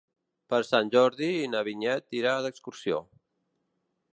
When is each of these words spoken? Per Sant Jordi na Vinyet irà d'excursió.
Per 0.53 0.59
Sant 0.69 0.87
Jordi 0.95 1.29
na 1.55 1.61
Vinyet 1.67 2.17
irà 2.21 2.33
d'excursió. 2.47 2.99